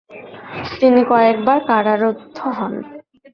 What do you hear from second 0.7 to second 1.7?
তিনি কয়েকবার